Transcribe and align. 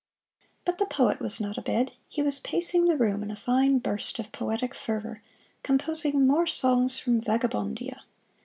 But 0.65 0.79
the 0.79 0.87
poet 0.87 1.19
was 1.19 1.39
not 1.39 1.59
abed 1.59 1.91
he 2.09 2.23
was 2.23 2.39
pacing 2.39 2.85
the 2.85 2.97
room 2.97 3.21
in 3.21 3.29
a 3.29 3.35
fine 3.35 3.77
burst 3.77 4.17
of 4.17 4.31
poetic 4.31 4.73
fervor, 4.73 5.21
composing 5.61 6.25
"More 6.25 6.47
Songs 6.47 6.97
From 6.97 7.21
Vagabondia." 7.21 7.99